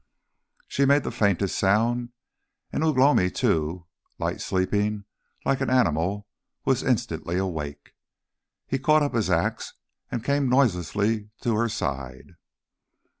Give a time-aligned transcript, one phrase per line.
[0.67, 2.09] She made the faintest sound,
[2.73, 3.85] and Ugh lomi too,
[4.17, 5.05] light sleeping
[5.45, 6.27] like an animal,
[6.65, 7.91] was instantly awake.
[8.65, 9.75] He caught up his axe
[10.09, 12.31] and came noiselessly to her side.